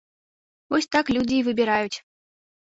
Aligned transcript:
Вось 0.73 0.89
так 0.95 1.05
людзі 1.17 1.35
і 1.41 1.45
выбіраюць! 1.49 1.97